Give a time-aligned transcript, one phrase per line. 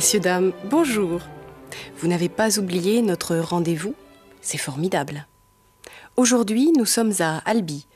[0.00, 1.20] Messieurs, dames, bonjour.
[1.98, 3.94] Vous n'avez pas oublié notre rendez-vous
[4.40, 5.26] C'est formidable.
[6.16, 7.86] Aujourd'hui, nous sommes à Albi,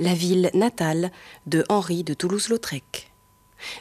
[0.00, 1.12] la ville natale
[1.46, 3.12] de Henri de Toulouse-Lautrec.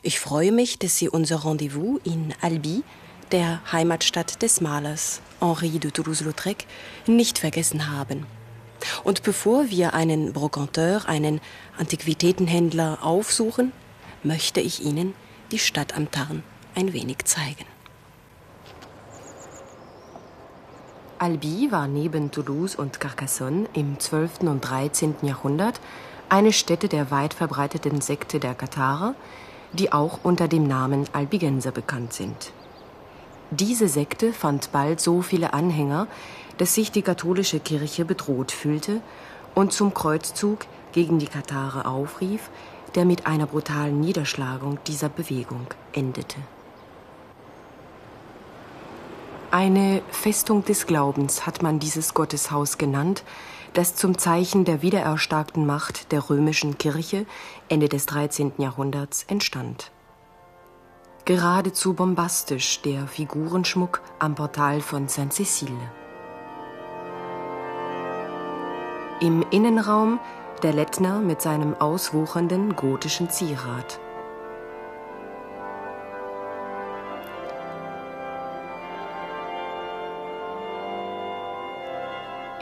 [0.04, 2.84] Ich freue mich, dass Sie unser Rendezvous in Albi,
[3.32, 6.68] der Heimatstadt des Malers Henri de Toulouse-Lautrec,
[7.08, 8.28] nicht vergessen haben.
[9.04, 11.42] Und bevor wir einen Brocanteur, einen
[11.80, 13.72] Antiquitätenhändler aufsuchen,
[14.22, 15.16] möchte ich Ihnen
[15.52, 16.44] die Stadt am Tarn
[16.76, 17.71] ein wenig zeigen.
[21.22, 24.40] Albi war neben Toulouse und Carcassonne im 12.
[24.42, 25.18] und 13.
[25.22, 25.80] Jahrhundert
[26.30, 29.14] eine Stätte der weit verbreiteten Sekte der Katharer,
[29.72, 32.54] die auch unter dem Namen Albigenser bekannt sind.
[33.52, 36.08] Diese Sekte fand bald so viele Anhänger,
[36.58, 39.00] dass sich die katholische Kirche bedroht fühlte
[39.54, 42.50] und zum Kreuzzug gegen die Katharer aufrief,
[42.96, 46.38] der mit einer brutalen Niederschlagung dieser Bewegung endete.
[49.52, 53.26] Eine Festung des Glaubens hat man dieses Gotteshaus genannt,
[53.74, 57.26] das zum Zeichen der wiedererstarkten Macht der römischen Kirche
[57.68, 58.54] Ende des 13.
[58.60, 59.92] Jahrhunderts entstand.
[61.26, 65.78] Geradezu bombastisch der Figurenschmuck am Portal von Saint-Cécile.
[69.20, 70.22] Im Innenraum
[70.64, 74.00] der Lettner mit seinem auswuchernden gotischen Zierat.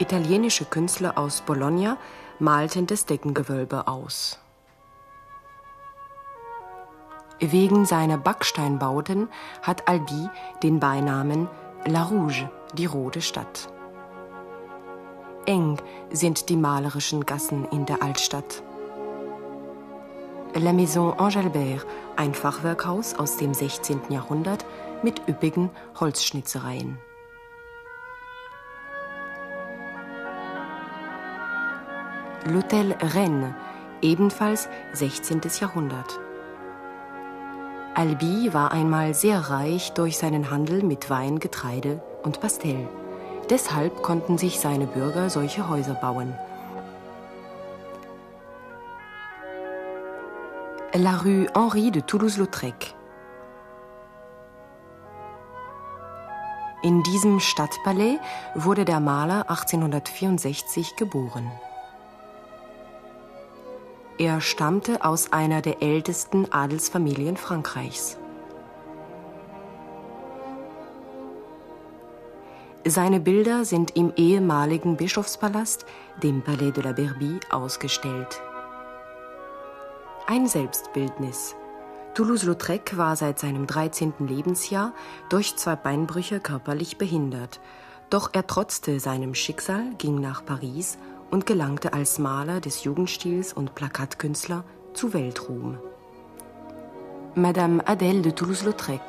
[0.00, 1.98] Italienische Künstler aus Bologna
[2.38, 4.38] malten das Deckengewölbe aus.
[7.38, 9.28] Wegen seiner Backsteinbauten
[9.60, 10.30] hat Albi
[10.62, 11.48] den Beinamen
[11.84, 13.70] La Rouge, die rote Stadt.
[15.44, 15.76] Eng
[16.10, 18.62] sind die malerischen Gassen in der Altstadt.
[20.54, 24.00] La Maison Engelbert, ein Fachwerkhaus aus dem 16.
[24.08, 24.64] Jahrhundert
[25.02, 25.68] mit üppigen
[25.98, 26.98] Holzschnitzereien.
[32.46, 33.54] L'Hôtel Rennes,
[34.00, 35.42] ebenfalls 16.
[35.60, 36.18] Jahrhundert.
[37.94, 42.88] Albi war einmal sehr reich durch seinen Handel mit Wein, Getreide und Pastell.
[43.50, 46.32] Deshalb konnten sich seine Bürger solche Häuser bauen.
[50.94, 52.94] La rue Henri de Toulouse-Lautrec.
[56.82, 58.18] In diesem Stadtpalais
[58.54, 61.50] wurde der Maler 1864 geboren.
[64.20, 68.18] Er stammte aus einer der ältesten Adelsfamilien Frankreichs.
[72.84, 75.86] Seine Bilder sind im ehemaligen Bischofspalast,
[76.22, 78.42] dem Palais de la Berbie, ausgestellt.
[80.26, 81.56] Ein Selbstbildnis.
[82.12, 84.12] Toulouse-Lautrec war seit seinem 13.
[84.18, 84.92] Lebensjahr
[85.30, 87.58] durch zwei Beinbrüche körperlich behindert.
[88.10, 90.98] Doch er trotzte seinem Schicksal, ging nach Paris
[91.30, 94.64] und gelangte als Maler des Jugendstils und Plakatkünstler
[94.94, 95.78] zu Weltruhm.
[97.34, 99.00] Madame Adèle de Toulouse-Lautrec,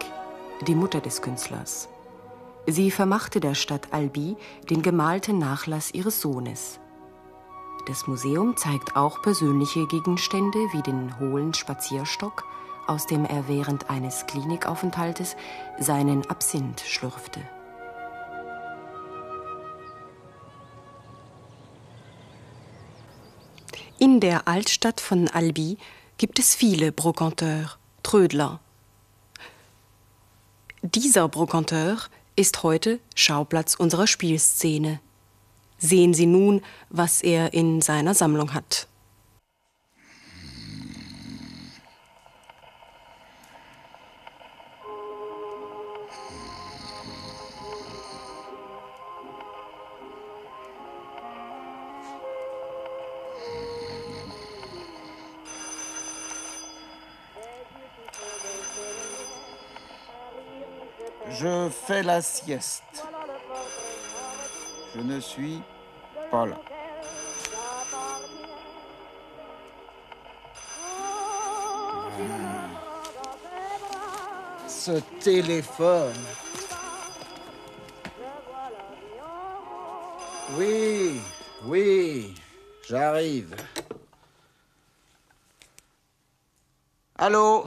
[0.68, 1.90] die Mutter des Künstlers.
[2.68, 4.38] Sie vermachte der Stadt Albi
[4.70, 6.80] den gemalten Nachlass ihres Sohnes.
[7.88, 12.46] Das Museum zeigt auch persönliche Gegenstände wie den hohlen Spazierstock,
[12.86, 15.36] aus dem er während eines Klinikaufenthaltes
[15.80, 17.42] seinen Absinth schlürfte.
[24.02, 25.78] In der Altstadt von Albi
[26.18, 28.60] gibt es viele Brocanteurs, Trödler.
[30.82, 32.00] Dieser Brocanteur
[32.36, 35.00] ist heute Schauplatz unserer Spielszene.
[35.78, 38.88] Sehen Sie nun, was er in seiner Sammlung hat.
[61.42, 63.04] Je fais la sieste.
[64.96, 65.60] Je ne suis
[66.30, 66.58] pas là.
[74.68, 76.14] Ce téléphone.
[80.56, 81.20] Oui,
[81.64, 82.36] oui,
[82.88, 83.56] j'arrive.
[87.16, 87.61] Allô?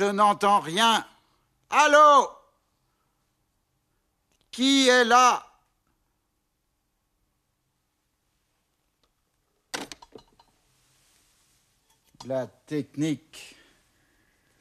[0.00, 1.06] Je n'entends rien.
[1.68, 2.30] Allô?
[4.50, 5.46] Qui est là?
[12.24, 13.56] La technique,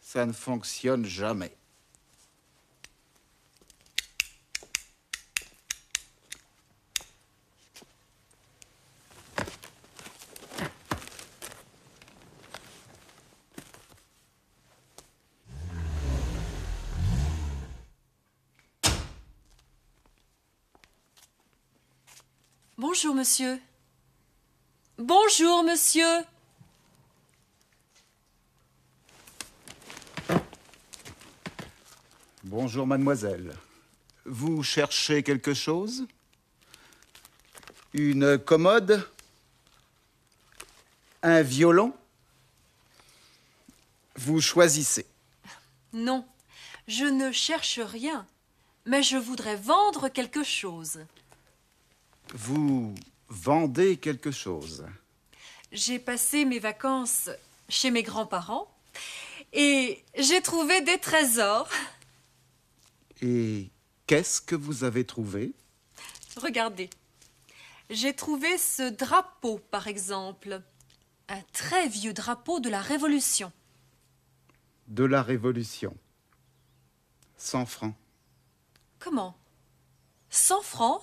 [0.01, 1.55] ça ne fonctionne jamais.
[23.01, 23.61] Bonjour, monsieur.
[24.97, 26.25] Bonjour, monsieur.
[32.43, 33.55] Bonjour, mademoiselle.
[34.25, 36.07] Vous cherchez quelque chose?
[37.93, 39.09] Une commode?
[41.23, 41.93] Un violon?
[44.17, 45.05] Vous choisissez.
[45.93, 46.27] Non,
[46.89, 48.27] je ne cherche rien,
[48.85, 50.99] mais je voudrais vendre quelque chose.
[52.33, 52.93] Vous
[53.27, 54.85] vendez quelque chose
[55.71, 57.29] J'ai passé mes vacances
[57.67, 58.71] chez mes grands-parents
[59.53, 61.69] et j'ai trouvé des trésors.
[63.21, 63.69] Et
[64.05, 65.53] qu'est-ce que vous avez trouvé?
[66.37, 66.89] Regardez.
[67.89, 70.61] J'ai trouvé ce drapeau, par exemple.
[71.27, 73.51] Un très vieux drapeau de la Révolution.
[74.87, 75.95] De la Révolution.
[77.37, 77.95] 100 francs.
[78.99, 79.35] Comment?
[80.29, 81.01] 100 francs?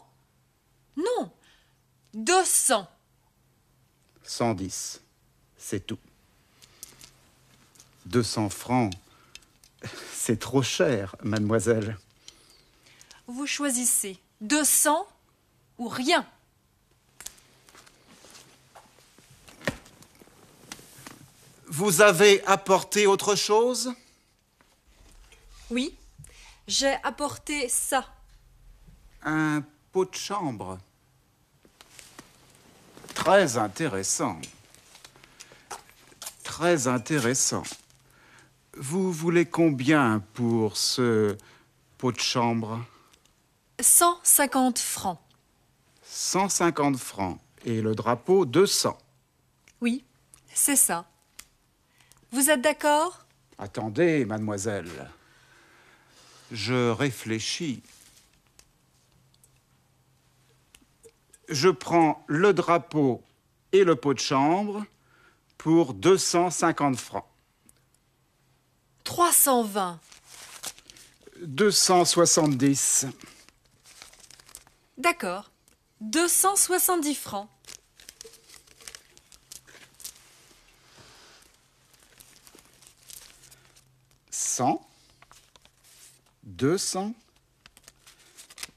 [0.96, 1.32] Non
[2.14, 2.88] 200
[4.26, 5.00] 110.
[5.56, 5.98] C'est tout.
[8.06, 8.92] 200 francs.
[10.12, 11.98] C'est trop cher, mademoiselle.
[13.26, 15.06] Vous choisissez 200
[15.78, 16.26] ou rien.
[21.68, 23.92] Vous avez apporté autre chose?
[25.70, 25.96] Oui,
[26.66, 28.08] j'ai apporté ça.
[29.22, 29.62] Un
[29.92, 30.78] pot de chambre.
[33.26, 34.40] Très intéressant.
[36.44, 37.64] Très intéressant.
[38.76, 41.36] Vous voulez combien pour ce
[41.98, 42.84] pot de chambre?
[43.80, 45.18] 150 francs.
[46.04, 47.40] 150 francs.
[47.64, 48.96] Et le drapeau, 200.
[49.80, 50.04] Oui,
[50.54, 51.04] c'est ça.
[52.30, 53.26] Vous êtes d'accord?
[53.58, 55.10] Attendez, mademoiselle.
[56.52, 57.82] Je réfléchis.
[61.48, 63.22] Je prends le drapeau
[63.72, 64.84] et le pot de chambre
[65.58, 67.26] pour 250 francs.
[69.04, 70.00] 320.
[71.42, 73.06] 270.
[74.98, 75.50] D'accord.
[76.00, 77.48] 270 francs.
[84.30, 84.86] Cent.
[86.42, 87.14] Deux cents.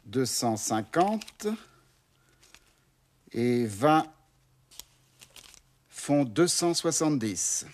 [0.05, 1.47] Deux cent cinquante.
[3.41, 4.05] Et vingt
[5.87, 7.65] font deux cent soixante-dix.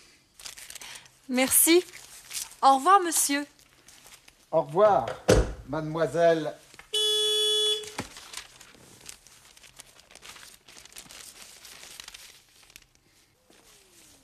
[1.27, 1.83] Merci.
[2.61, 3.47] Au revoir, monsieur.
[4.51, 5.07] Au revoir,
[5.67, 6.53] mademoiselle.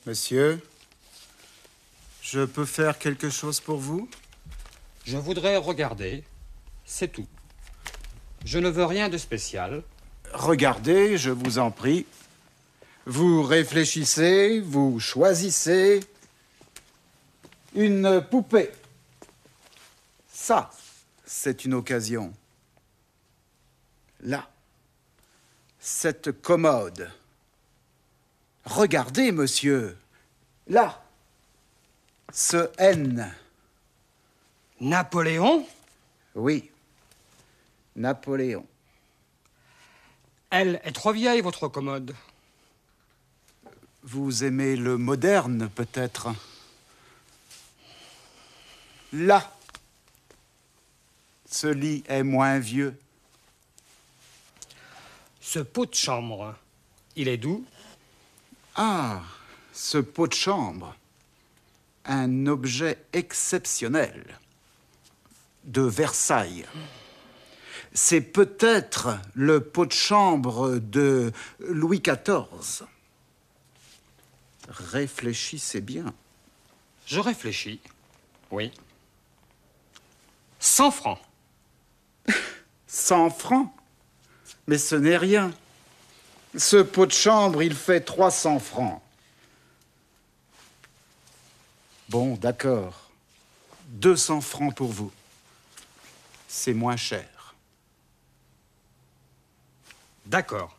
[0.06, 0.62] Monsieur,
[2.22, 4.08] je peux faire quelque chose pour vous?
[5.06, 6.24] Je voudrais regarder,
[6.86, 7.28] c'est tout.
[8.46, 9.84] Je ne veux rien de spécial.
[10.34, 12.06] Regardez, je vous en prie.
[13.06, 16.02] Vous réfléchissez, vous choisissez.
[17.76, 18.72] Une poupée.
[20.32, 20.72] Ça,
[21.26, 22.34] c'est une occasion.
[24.22, 24.50] Là,
[25.80, 27.12] cette commode.
[28.66, 29.98] Regardez, monsieur.
[30.68, 31.04] Là,
[32.32, 33.34] ce N.
[34.80, 35.66] Napoléon?
[36.36, 36.70] Oui,
[37.96, 38.66] Napoléon.
[40.52, 42.14] Elle est trop vieille, votre commode.
[44.04, 46.28] Vous aimez le moderne, peut-être
[49.14, 49.50] Là,
[51.50, 52.98] ce lit est moins vieux.
[55.40, 56.56] Ce pot de chambre,
[57.16, 57.66] il est doux
[58.76, 59.22] Ah,
[59.72, 60.96] ce pot de chambre.
[62.06, 64.38] Un objet exceptionnel.
[65.64, 66.66] De Versailles.
[67.94, 72.86] C'est peut-être le pot de chambre de Louis XIV.
[74.70, 76.14] Réfléchissez bien.
[77.06, 77.82] Je réfléchis.
[78.50, 78.72] Oui.
[80.60, 81.20] 100 francs.
[82.88, 83.74] 100 francs?
[84.68, 85.52] Mais ce n'est rien.
[86.58, 89.02] Ce pot de chambre, il fait 300 francs.
[92.08, 93.10] Bon, d'accord.
[93.88, 95.12] 200 francs pour vous.
[96.48, 97.28] C'est moins cher.
[100.32, 100.78] D'accord.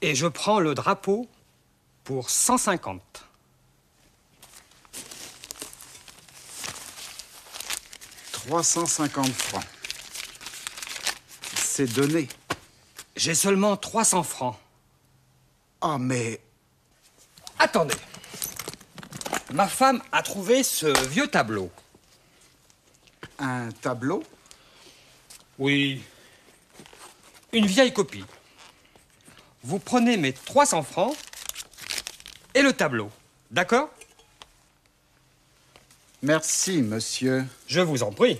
[0.00, 1.28] Et je prends le drapeau
[2.02, 3.02] pour 150.
[8.32, 9.66] «350 francs.
[11.56, 12.26] C'est donné.
[13.16, 14.56] J'ai seulement 300 francs.
[15.82, 16.40] Ah, mais...
[17.58, 17.98] Attendez.
[19.52, 21.70] Ma femme a trouvé ce vieux tableau.
[23.38, 24.24] Un tableau?
[25.58, 26.02] Oui.
[27.52, 28.24] Une vieille copie.
[29.64, 31.16] Vous prenez mes 300 francs
[32.54, 33.10] et le tableau.
[33.50, 33.88] D'accord?
[36.22, 37.46] Merci, monsieur.
[37.66, 38.38] Je vous en prie.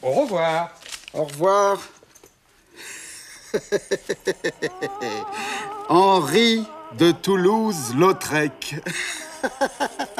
[0.00, 0.70] Au revoir.
[1.12, 1.78] Au revoir.
[5.90, 6.66] Henri
[6.98, 8.76] de Toulouse-Lautrec.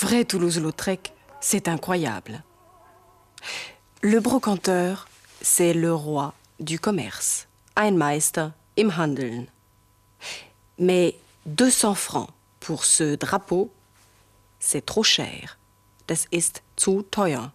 [0.00, 2.42] vrai Toulouse-Lautrec, c'est incroyable.
[4.00, 5.08] Le brocanteur,
[5.42, 9.46] c'est le roi du commerce, ein Meister im Handeln.
[10.78, 12.30] Mais 200 francs
[12.60, 13.70] pour ce drapeau,
[14.58, 15.58] c'est trop cher.
[16.06, 17.52] Das ist zu teuer.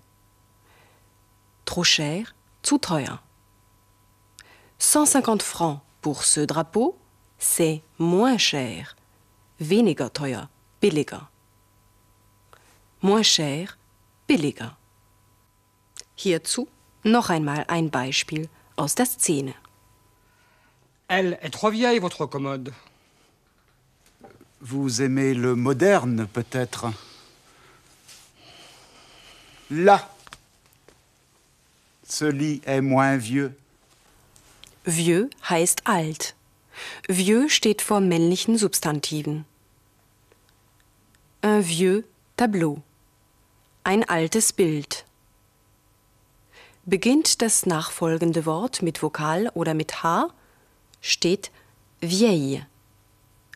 [1.66, 3.22] Trop cher, zu teuer.
[4.78, 6.96] 150 francs pour ce drapeau,
[7.40, 8.96] c'est moins cher.
[9.60, 10.48] Weniger teuer,
[10.80, 11.26] billiger.
[13.06, 13.68] Moins cher,
[14.28, 14.76] billiger.
[16.16, 16.68] Hierzu
[17.04, 19.54] noch einmal ein Beispiel aus der Szene.
[21.08, 22.74] Elle est trop vieille, votre commode.
[24.60, 26.88] Vous aimez le moderne, peut-être
[29.70, 30.10] Là.
[32.10, 33.56] Ce lit est moins vieux.
[34.88, 36.36] Vieux heißt alt.
[37.08, 39.46] Vieux steht vor männlichen Substantiven.
[41.44, 42.82] Un vieux tableau.
[43.88, 45.06] Ein altes Bild.
[46.86, 50.30] Beginnt das nachfolgende Wort mit Vokal oder mit H,
[51.02, 51.52] steht
[52.02, 52.66] vieille.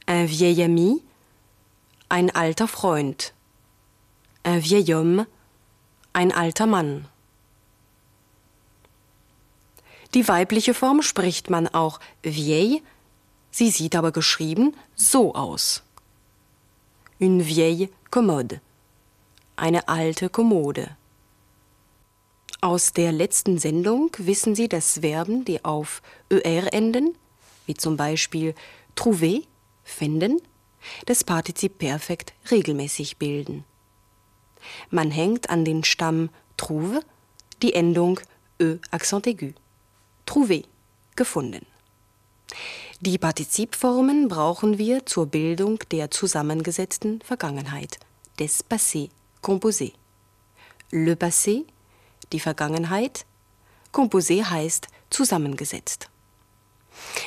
[0.07, 1.01] Un vieil ami,
[2.09, 3.33] ein alter Freund.
[4.45, 5.25] Un vieil homme,
[6.13, 7.07] ein alter Mann.
[10.13, 12.83] Die weibliche Form spricht man auch vieille,
[13.49, 15.81] sie sieht aber geschrieben so aus.
[17.19, 18.61] Une vieille commode,
[19.59, 20.95] eine alte Kommode.
[22.61, 27.15] Aus der letzten Sendung wissen Sie, dass Verben, die auf er enden,
[27.65, 28.53] wie zum Beispiel
[28.95, 29.39] trouver,
[29.83, 30.41] finden,
[31.05, 33.63] das Partizip Perfekt regelmäßig bilden.
[34.89, 37.01] Man hängt an den Stamm trouve
[37.61, 38.19] die Endung
[38.61, 39.53] ö accent aigu.
[40.25, 40.61] Trouver,
[41.15, 41.65] gefunden.
[42.99, 47.99] Die Partizipformen brauchen wir zur Bildung der zusammengesetzten Vergangenheit,
[48.37, 49.09] des Passé
[49.41, 49.93] composé.
[50.91, 51.65] Le Passé,
[52.31, 53.25] die Vergangenheit,
[53.91, 56.09] composé heißt zusammengesetzt.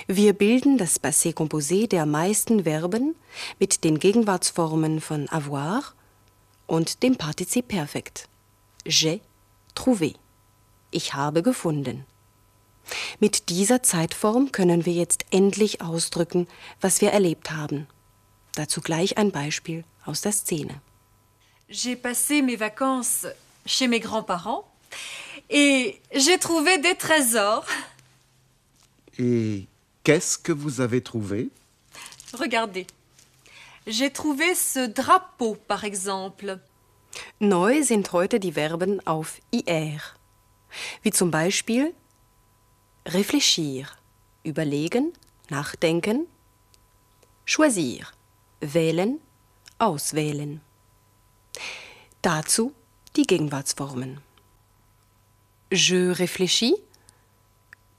[0.07, 3.15] Wir bilden das Passé composé der meisten Verben
[3.59, 5.95] mit den Gegenwartsformen von avoir
[6.67, 8.29] und dem Partizip Perfekt.
[8.85, 9.21] J'ai
[9.75, 10.15] trouvé.
[10.91, 12.05] Ich habe gefunden.
[13.21, 16.49] Mit dieser Zeitform können wir jetzt endlich ausdrücken,
[16.81, 17.87] was wir erlebt haben.
[18.55, 20.81] Dazu gleich ein Beispiel aus der Szene.
[21.73, 23.27] J'ai passé mes vacances
[23.65, 24.71] chez mes grands-parents
[25.49, 27.65] et j'ai trouvé des trésors.
[29.19, 29.65] Et
[30.05, 31.49] qu'est-ce que vous avez trouvé?
[32.35, 32.87] Regardez.
[33.87, 36.59] J'ai trouvé ce drapeau, par exemple.
[37.41, 40.19] Neu sind heute die Verben auf IR,
[41.03, 41.95] wie zum Beispiel
[43.07, 43.97] réfléchir,
[44.45, 45.11] überlegen,
[45.49, 46.27] nachdenken,
[47.47, 48.13] choisir,
[48.61, 49.19] wählen,
[49.79, 50.61] auswählen.
[52.23, 52.73] Dazu
[53.17, 54.21] die Gegenwartsformen.
[55.71, 56.77] Je réfléchis,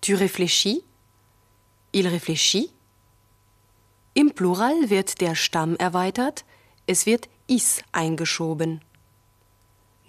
[0.01, 0.83] tu réfléchis,
[1.93, 2.71] il réfléchit.
[4.15, 6.45] Im Plural wird der Stamm erweitert,
[6.87, 8.79] es wird is eingeschoben.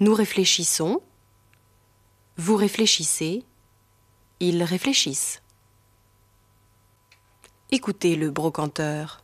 [0.01, 1.01] Nous réfléchissons,
[2.37, 3.45] vous réfléchissez,
[4.41, 5.41] ils réfléchissent.
[7.71, 9.23] Écoutez le brocanteur.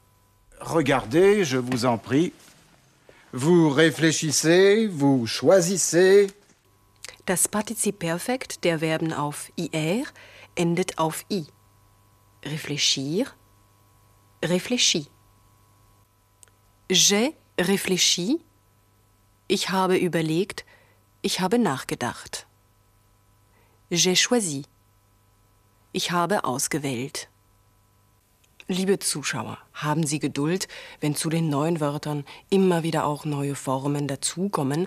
[0.60, 2.32] Regardez, je vous en prie.
[3.32, 6.32] Vous réfléchissez, vous choisissez.
[7.26, 10.04] Das Partizip Perfekt der Verben auf IR
[10.58, 11.46] endet auf I.
[12.42, 13.36] Réfléchir,
[14.42, 15.08] réfléchis.
[16.90, 18.40] J'ai réfléchi,
[19.48, 20.64] ich habe überlegt,
[21.22, 22.48] ich habe nachgedacht.
[23.92, 24.64] J'ai choisi,
[25.92, 27.29] ich habe ausgewählt.
[28.70, 30.68] Liebe Zuschauer, haben Sie Geduld,
[31.00, 34.86] wenn zu den neuen Wörtern immer wieder auch neue Formen dazukommen,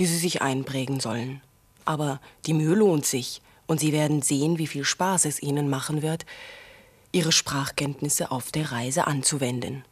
[0.00, 1.40] die Sie sich einprägen sollen.
[1.84, 6.02] Aber die Mühe lohnt sich und Sie werden sehen, wie viel Spaß es Ihnen machen
[6.02, 6.26] wird,
[7.12, 9.84] Ihre Sprachkenntnisse auf der Reise anzuwenden.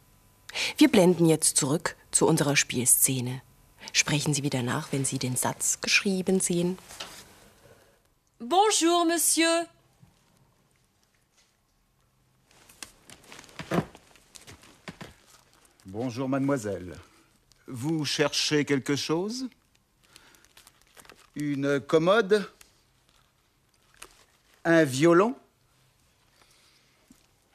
[0.75, 3.41] Wir blenden jetzt zurück zu unserer Spielszene.
[3.93, 6.77] Sprechen Sie wieder nach, wenn Sie den Satz geschrieben sehen.
[8.37, 9.65] Bonjour, Monsieur.
[15.91, 16.95] Bonjour, mademoiselle.
[17.65, 19.49] Vous cherchez quelque chose?
[21.35, 22.47] Une commode?
[24.65, 25.35] Un violon?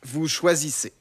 [0.03, 0.93] Vous choisissez.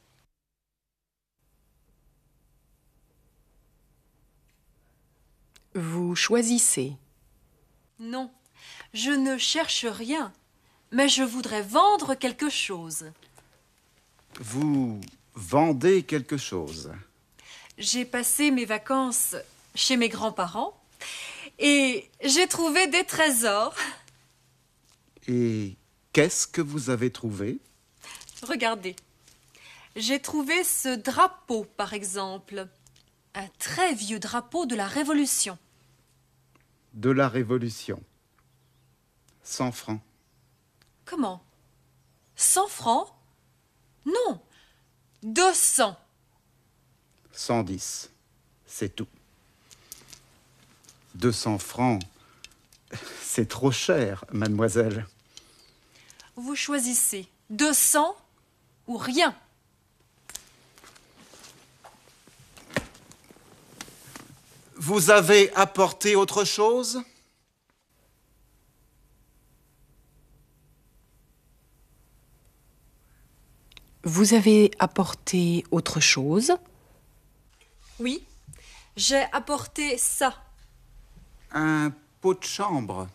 [5.73, 6.95] Vous choisissez.
[7.97, 8.31] Non,
[8.93, 10.31] je ne cherche rien,
[10.91, 13.11] mais je voudrais vendre quelque chose.
[14.39, 15.01] Vous
[15.33, 16.91] vendez quelque chose.
[17.77, 19.35] J'ai passé mes vacances
[19.75, 20.79] chez mes grands-parents
[21.59, 23.75] et j'ai trouvé des trésors.
[25.27, 25.75] Et
[26.11, 27.59] qu'est-ce que vous avez trouvé?
[28.43, 28.95] Regardez.
[29.95, 32.67] J'ai trouvé ce drapeau, par exemple.
[33.35, 35.57] Un très vieux drapeau de la Révolution.
[36.93, 38.01] De la Révolution.
[39.43, 40.01] 100 francs.
[41.05, 41.43] Comment?
[42.35, 43.13] 100 francs?
[44.05, 44.41] Non
[45.23, 45.97] 200
[47.33, 48.09] 110.
[48.65, 49.07] C'est tout.
[51.15, 52.01] 200 francs.
[53.21, 55.07] C'est trop cher, mademoiselle.
[56.35, 58.15] Vous choisissez 200
[58.87, 59.35] ou rien.
[64.75, 67.01] Vous avez apporté autre chose?
[74.03, 76.53] Vous avez apporté autre chose?
[78.03, 78.21] Oui,
[78.97, 80.33] j'ai apporté ça.
[81.53, 83.07] Un pot de chambre.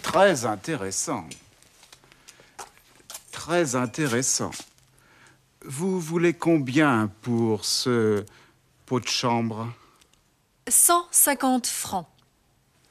[0.00, 1.26] Très intéressant.
[3.32, 4.52] Très intéressant.
[5.64, 8.24] Vous voulez combien pour ce
[8.86, 9.68] pot de chambre?
[10.68, 12.06] 150 francs.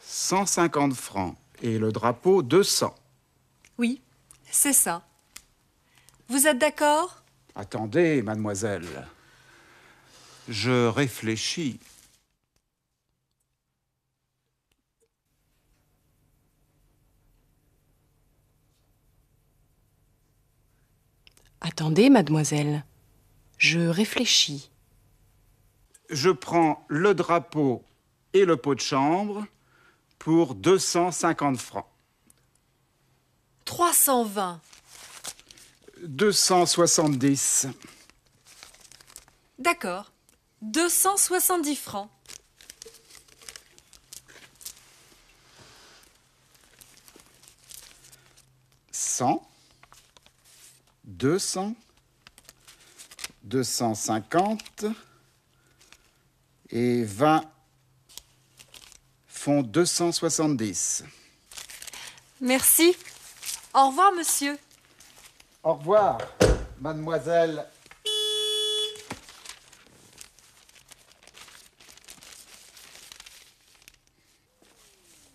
[0.02, 1.38] 150 francs.
[1.62, 2.94] Et le drapeau, 200.
[3.78, 4.02] Oui,
[4.52, 5.02] c'est ça.
[6.28, 7.24] Vous êtes d'accord?
[7.56, 9.08] Attendez, mademoiselle.
[10.50, 11.80] Je réfléchis.
[21.62, 22.84] Attendez, mademoiselle.
[23.58, 24.72] Je réfléchis.
[26.10, 27.84] Je prends le drapeau
[28.34, 29.46] et le pot de chambre
[30.18, 31.86] pour 250 francs.
[33.66, 34.60] 320.
[36.04, 37.68] 270.
[39.60, 40.11] D'accord.
[40.62, 42.10] 270 francs.
[48.92, 49.48] Cent.
[51.04, 51.76] Deux cents.
[53.44, 54.86] Deux cent cinquante.
[56.70, 57.44] Et vingt
[59.28, 61.04] font deux cent soixante-dix.
[62.40, 62.96] Merci.
[63.74, 64.58] Au revoir, monsieur.
[65.64, 66.18] Au revoir,
[66.80, 67.66] mademoiselle.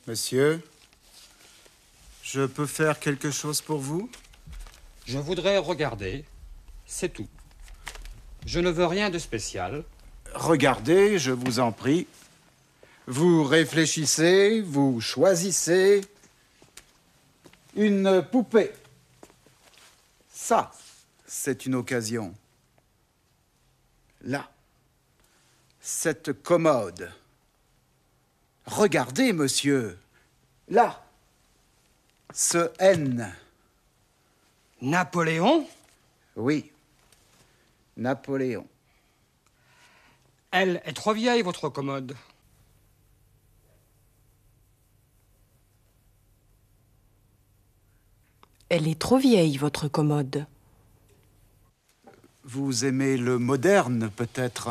[0.06, 0.62] Monsieur,
[2.22, 4.08] je peux faire quelque chose pour vous?
[5.04, 6.24] Je voudrais regarder,
[6.86, 7.26] c'est tout.
[8.44, 9.82] Je ne veux rien de spécial.
[10.32, 12.06] Regardez, je vous en prie.
[13.08, 16.02] Vous réfléchissez, vous choisissez.
[17.74, 18.72] Une poupée.
[20.32, 20.70] Ça,
[21.26, 22.32] c'est une occasion.
[24.22, 24.48] Là,
[25.80, 27.12] cette commode.
[28.66, 29.98] Regardez, monsieur.
[30.68, 31.02] Là,
[32.32, 33.32] ce N.
[34.82, 35.66] Napoléon?
[36.34, 36.70] Oui,
[37.96, 38.66] Napoléon.
[40.50, 42.16] Elle est trop vieille, votre commode.
[48.68, 50.44] Elle est trop vieille, votre commode.
[52.42, 54.70] Vous aimez le moderne, peut-être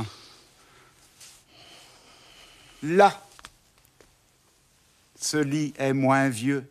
[2.83, 3.24] Là,
[5.19, 6.67] ce lit est moins vieux.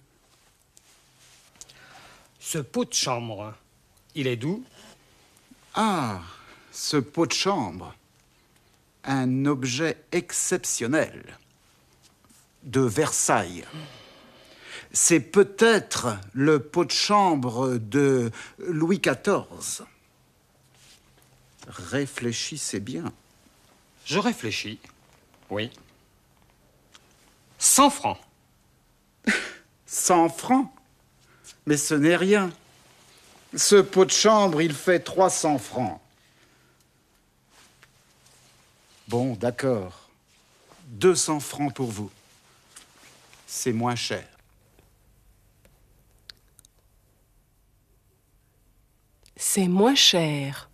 [2.40, 3.54] Ce pot de chambre,
[4.14, 4.64] il est doux.
[5.74, 6.20] Ah,
[6.72, 7.94] ce pot de chambre.
[9.04, 11.38] Un objet exceptionnel.
[12.62, 13.64] De Versailles.
[14.92, 19.84] c'est peut-être le pot de chambre de Louis XIV.
[21.66, 23.12] Réfléchissez bien.
[24.04, 24.78] Je réfléchis.
[25.50, 25.70] Oui.
[27.58, 28.18] 100 francs.
[29.86, 30.70] 100 francs
[31.66, 32.52] Mais ce n'est rien.
[33.56, 36.00] Ce pot de chambre, il fait 300 francs.
[39.08, 40.08] Bon, d'accord.
[40.86, 42.10] 200 francs pour vous.
[43.46, 44.26] C'est moins cher.
[49.36, 50.68] C'est moins cher.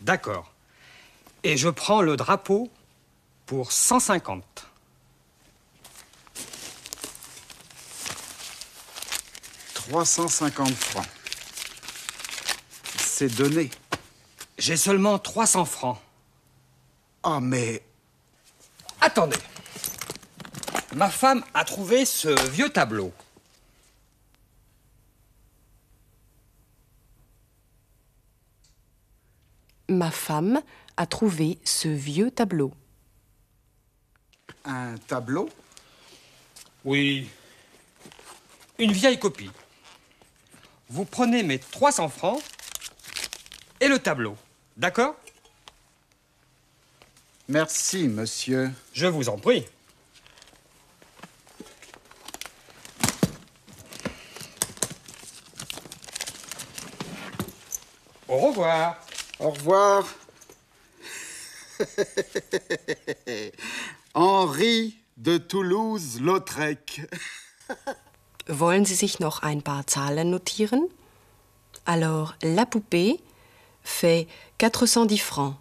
[0.00, 0.52] D'accord.
[1.42, 2.70] Et je prends le drapeau
[3.46, 4.67] pour 150.
[9.88, 11.06] «350 francs.
[12.98, 13.70] C'est donné.
[14.58, 15.98] J'ai seulement 300 francs.
[17.22, 17.82] Ah, mais
[19.00, 19.38] Attendez.
[20.94, 23.12] Ma femme a trouvé ce vieux tableau.
[29.88, 30.60] Ma femme
[30.98, 32.74] a trouvé ce vieux tableau.
[34.66, 35.48] un tableau?
[36.84, 37.30] Oui.
[38.78, 39.50] Une vieille copie.
[40.90, 42.42] Vous prenez mes 300 francs
[43.80, 44.36] et le tableau.
[44.76, 45.14] D'accord?
[47.48, 48.70] Merci, monsieur.
[48.92, 49.66] Je vous en prie.
[58.26, 58.96] Au revoir.
[59.40, 60.06] Au revoir.
[64.14, 67.02] Henri de Toulouse-Lautrec.
[68.48, 70.88] Wollen Sie sich noch ein paar Zahlen notieren?
[71.84, 73.20] Alors, la poupée
[73.82, 75.56] fait 410 francs.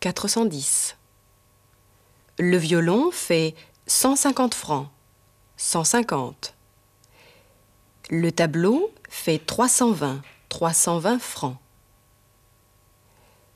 [0.00, 0.96] 410.
[2.38, 3.54] Le violon fait
[3.86, 4.88] 150 francs.
[5.56, 6.52] 150.
[8.10, 10.20] Le tableau fait 320.
[10.50, 11.56] 320 francs.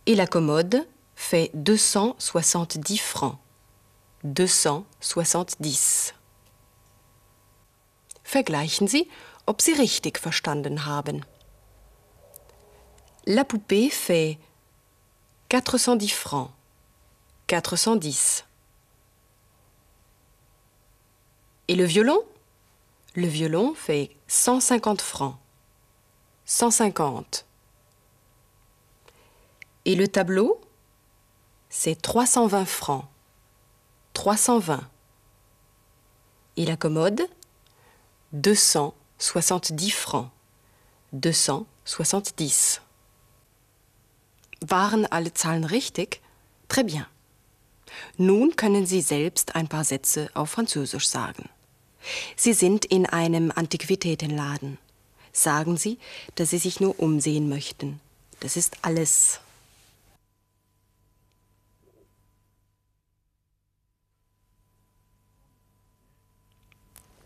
[0.07, 3.37] Et la commode fait 270 francs.
[4.25, 6.15] 270.
[8.29, 9.09] Vergleichen Sie,
[9.47, 11.25] ob Sie richtig verstanden haben.
[13.25, 14.39] La poupée fait
[15.49, 16.51] 410 francs.
[17.47, 18.45] 410.
[21.69, 22.23] Et le violon?
[23.15, 25.37] Le violon fait 150 francs.
[26.45, 27.47] 150.
[29.87, 30.61] Et le tableau?
[31.71, 33.07] C'est 320 francs.
[34.13, 34.87] 320.
[36.59, 37.27] Et la commode?
[38.31, 40.31] 270 francs.
[41.13, 42.81] 270.
[44.61, 46.21] Waren alle Zahlen richtig?
[46.69, 47.07] Très bien.
[48.19, 51.49] Nun können Sie selbst ein paar Sätze auf Französisch sagen.
[52.37, 54.79] Sie sind in einem Antiquitätenladen.
[55.33, 55.99] Sagen Sie,
[56.35, 58.01] dass Sie sich nur umsehen möchten.
[58.41, 59.41] Das ist alles.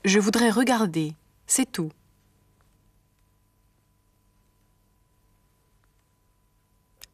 [0.05, 1.15] Je voudrais regarder,
[1.47, 1.93] c'est tout.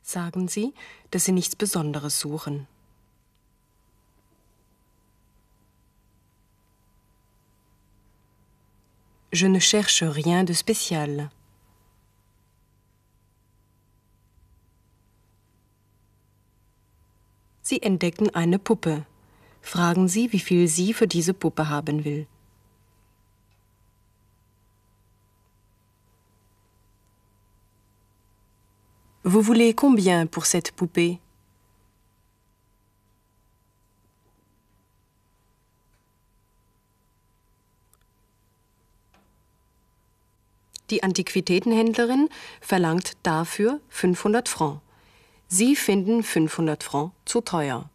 [0.02, 0.72] Sagen Sie,
[1.10, 2.66] dass Sie nichts Besonderes suchen.
[9.30, 11.30] Je ne cherche rien de spécial.
[17.60, 19.04] Sie entdecken eine Puppe.
[19.60, 22.26] Fragen Sie, wie viel sie für diese Puppe haben will.
[29.30, 31.20] Vous voulez combien pour cette poupée?
[40.88, 42.28] Die Antiquitätenhändlerin
[42.62, 44.80] verlangt dafür 500 Francs.
[45.48, 47.90] Sie finden 500 Francs zu teuer.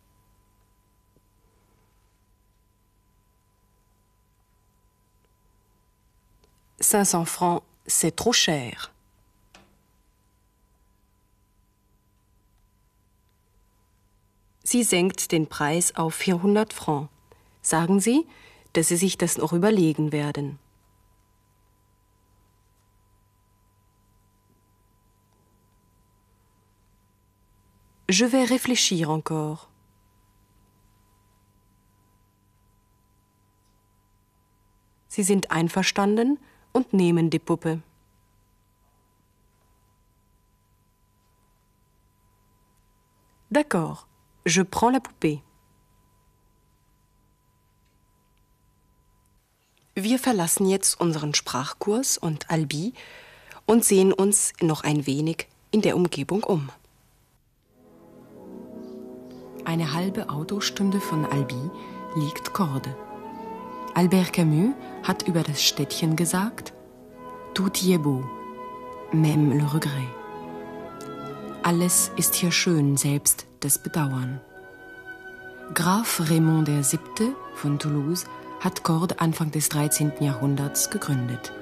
[6.80, 8.92] «500 francs, c'est trop cher.
[14.73, 17.12] Sie senkt den Preis auf 400 Francs.
[17.62, 18.25] Sagen Sie,
[18.73, 20.57] dass Sie sich das noch überlegen werden.
[28.09, 29.67] Je vais réfléchir encore.
[35.07, 36.39] Sie sind einverstanden
[36.71, 37.83] und nehmen die Puppe.
[43.51, 44.07] D'accord,
[44.45, 45.41] je prends la poupée.
[49.95, 52.93] Wir verlassen jetzt unseren Sprachkurs und Albi
[53.65, 56.69] und sehen uns noch ein wenig in der Umgebung um.
[59.65, 61.69] Eine halbe Autostunde von Albi
[62.15, 62.95] liegt Corde.
[63.93, 66.73] Albert Camus hat über das Städtchen gesagt,
[67.53, 68.23] Tout y est beau,
[69.13, 70.22] même le regret.
[71.65, 74.41] Alles ist hier schön, selbst das Bedauern.
[75.73, 77.34] Graf Raymond VII.
[77.56, 78.26] von Toulouse
[78.60, 80.12] hat Corde Anfang des 13.
[80.19, 81.54] Jahrhunderts gegründet.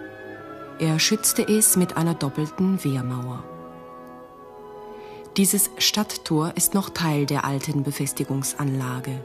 [0.79, 3.43] Er schützte es mit einer doppelten Wehrmauer.
[5.37, 9.23] Dieses Stadttor ist noch Teil der alten Befestigungsanlage.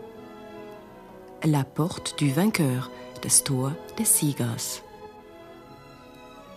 [1.43, 2.87] La Porte du Vainqueur,
[3.23, 4.83] das Tor des Siegers.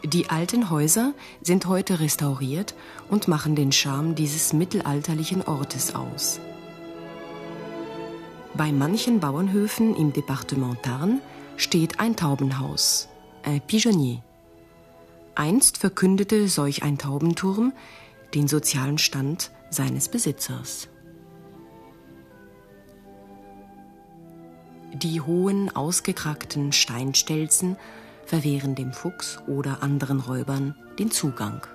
[0.03, 2.73] Die alten Häuser sind heute restauriert
[3.09, 6.39] und machen den Charme dieses mittelalterlichen Ortes aus.
[8.53, 11.21] Bei manchen Bauernhöfen im Departement Tarn
[11.57, 13.09] steht ein Taubenhaus,
[13.43, 14.23] ein Pigeonnier.
[15.35, 17.73] Einst verkündete solch ein Taubenturm
[18.33, 20.87] den sozialen Stand seines Besitzers.
[24.93, 27.77] Die hohen, ausgekrackten Steinstelzen
[28.29, 31.65] verwehren dem Fuchs oder anderen Räubern den Zugang.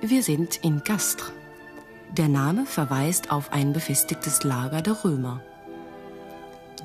[0.00, 1.30] Wir sind in Castres.
[2.16, 5.42] Der Name verweist auf ein befestigtes Lager der Römer.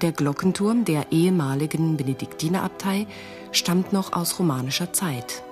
[0.01, 3.07] Der Glockenturm der ehemaligen Benediktinerabtei
[3.53, 5.43] stammt noch aus romanischer Zeit.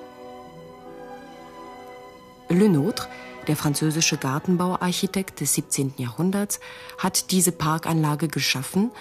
[2.50, 3.08] Le Nôtre,
[3.48, 5.94] der französische Gartenbauarchitekt des 17.
[5.98, 6.60] Jahrhunderts,
[6.98, 8.92] hat diese Parkanlage geschaffen,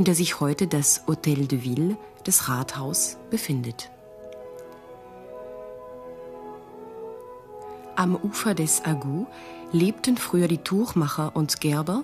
[0.00, 3.90] in der sich heute das Hôtel de Ville, das Rathaus, befindet.
[7.96, 9.26] Am Ufer des Agout
[9.72, 12.02] lebten früher die Tuchmacher und Gerber,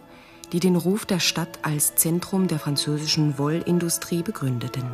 [0.52, 4.84] die den Ruf der Stadt als Zentrum der französischen Wollindustrie begründeten.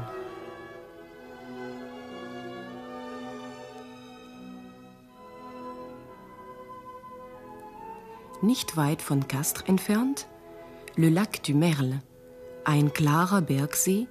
[8.43, 10.29] Nicht weit von Castres entfernt,
[10.95, 12.01] Le Lac du Merle,
[12.65, 14.07] ein klarer Bergsee,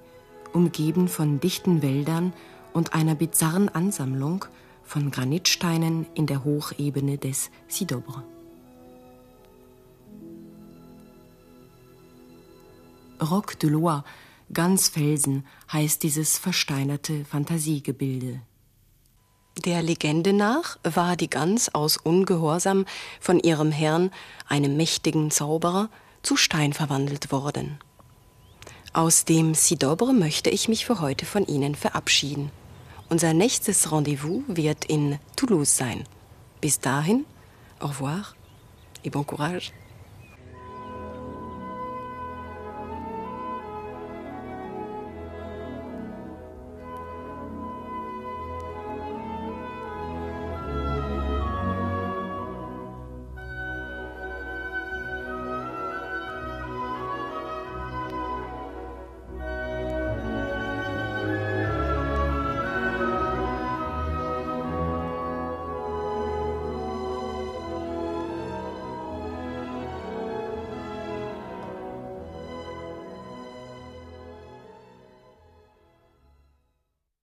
[0.52, 2.32] umgeben von dichten Wäldern
[2.72, 4.44] und einer bizarren Ansammlung
[4.82, 8.24] von Granitsteinen in der Hochebene des Sidobre.
[13.20, 14.04] Roc de Loire,
[14.52, 18.42] ganz Felsen, heißt dieses versteinerte Fantasiegebilde.
[19.64, 22.84] Der Legende nach war die Gans aus Ungehorsam
[23.20, 24.10] von ihrem Herrn,
[24.48, 25.88] einem mächtigen Zauberer,
[26.22, 27.78] zu Stein verwandelt worden.
[28.94, 32.50] Aus dem Sidobre möchte ich mich für heute von Ihnen verabschieden.
[33.08, 36.04] Unser nächstes Rendezvous wird in Toulouse sein.
[36.60, 37.24] Bis dahin,
[37.80, 38.34] au revoir
[39.02, 39.72] et bon courage.